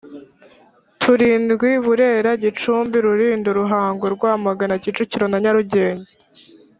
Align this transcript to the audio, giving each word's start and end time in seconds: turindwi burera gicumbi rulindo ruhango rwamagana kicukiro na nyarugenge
turindwi 1.01 1.69
burera 1.85 2.31
gicumbi 2.43 2.97
rulindo 3.05 3.49
ruhango 3.59 4.05
rwamagana 4.15 4.73
kicukiro 4.83 5.25
na 5.29 5.37
nyarugenge 5.43 6.11